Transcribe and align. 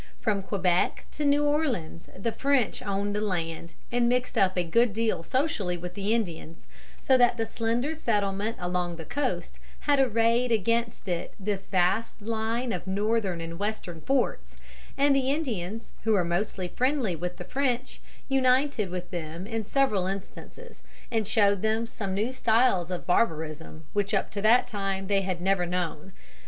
From 0.19 0.41
Quebec 0.41 1.05
to 1.11 1.25
New 1.25 1.45
Orleans 1.45 2.09
the 2.17 2.31
French 2.31 2.81
owned 2.81 3.15
the 3.15 3.21
land, 3.21 3.75
and 3.91 4.09
mixed 4.09 4.35
up 4.35 4.57
a 4.57 4.63
good 4.63 4.93
deal 4.93 5.21
socially 5.21 5.77
with 5.77 5.93
the 5.93 6.11
Indians, 6.15 6.65
so 6.99 7.19
that 7.19 7.37
the 7.37 7.45
slender 7.45 7.93
settlement 7.93 8.57
along 8.59 8.95
the 8.95 9.05
coast 9.05 9.59
had 9.81 9.99
arrayed 9.99 10.51
against 10.51 11.07
it 11.07 11.35
this 11.39 11.67
vast 11.67 12.19
line 12.19 12.73
of 12.73 12.87
northern 12.87 13.41
and 13.41 13.59
western 13.59 14.01
forts, 14.01 14.57
and 14.97 15.15
the 15.15 15.29
Indians, 15.29 15.91
who 16.03 16.13
were 16.13 16.25
mostly 16.25 16.67
friendly 16.67 17.15
with 17.15 17.37
the 17.37 17.43
French, 17.45 18.01
united 18.27 18.89
with 18.89 19.11
them 19.11 19.45
in 19.45 19.65
several 19.67 20.07
instances 20.07 20.81
and 21.11 21.27
showed 21.27 21.61
them 21.61 21.85
some 21.85 22.15
new 22.15 22.33
styles 22.33 22.89
of 22.89 23.05
barbarism 23.05 23.85
which 23.93 24.15
up 24.15 24.31
to 24.31 24.41
that 24.41 24.65
time 24.65 25.05
they 25.05 25.21
had 25.21 25.39
never 25.39 25.67
known 25.67 26.05
about. 26.05 26.11